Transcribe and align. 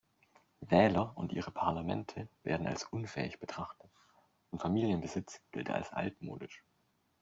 Wähler 0.61 1.15
und 1.15 1.31
ihre 1.31 1.51
Parlamente 1.51 2.27
werden 2.41 2.65
als 2.65 2.85
unfähig 2.85 3.39
betrachtet, 3.39 3.91
und 4.49 4.59
Familienbesitz 4.59 5.43
gilt 5.51 5.69
als 5.69 5.93
altmodisch. 5.93 6.63